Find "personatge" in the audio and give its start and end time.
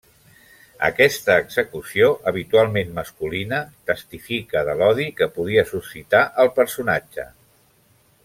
6.59-7.27